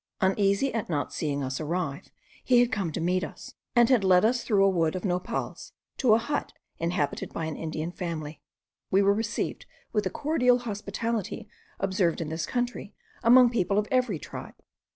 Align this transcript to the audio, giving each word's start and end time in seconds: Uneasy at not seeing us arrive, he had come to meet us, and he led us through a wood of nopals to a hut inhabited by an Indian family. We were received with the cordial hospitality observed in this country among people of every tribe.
Uneasy 0.19 0.73
at 0.73 0.89
not 0.89 1.13
seeing 1.13 1.43
us 1.43 1.59
arrive, 1.61 2.09
he 2.43 2.59
had 2.59 2.71
come 2.71 2.91
to 2.91 2.99
meet 2.99 3.23
us, 3.23 3.53
and 3.75 3.87
he 3.89 3.97
led 3.99 4.25
us 4.25 4.43
through 4.43 4.65
a 4.65 4.67
wood 4.67 4.95
of 4.95 5.05
nopals 5.05 5.73
to 5.97 6.15
a 6.15 6.17
hut 6.17 6.53
inhabited 6.79 7.31
by 7.31 7.45
an 7.45 7.55
Indian 7.55 7.91
family. 7.91 8.41
We 8.89 9.03
were 9.03 9.13
received 9.13 9.67
with 9.93 10.03
the 10.05 10.09
cordial 10.09 10.57
hospitality 10.57 11.47
observed 11.79 12.19
in 12.19 12.29
this 12.29 12.47
country 12.47 12.95
among 13.21 13.51
people 13.51 13.77
of 13.77 13.87
every 13.91 14.17
tribe. 14.17 14.55